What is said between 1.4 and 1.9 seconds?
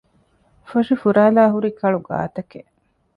ހުރީ